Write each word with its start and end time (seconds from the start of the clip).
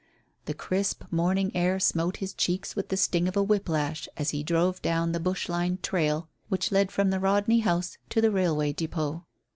The 0.45 0.55
crisp, 0.55 1.03
morning 1.11 1.55
air 1.55 1.79
smote 1.79 2.17
his 2.17 2.33
cheeks 2.33 2.75
with 2.75 2.89
the 2.89 2.97
sting 2.97 3.27
of 3.27 3.37
a 3.37 3.43
whip 3.43 3.69
lash 3.69 4.07
as 4.17 4.31
he 4.31 4.41
drove 4.41 4.81
down 4.81 5.11
the 5.11 5.19
bush 5.19 5.47
lined 5.47 5.83
trail 5.83 6.27
which 6.49 6.71
led 6.71 6.91
from 6.91 7.11
the 7.11 7.19
Rodney 7.19 7.59
House 7.59 7.99
to 8.09 8.19
the 8.19 8.31
railway 8.31 8.73
depôt. 8.73 9.23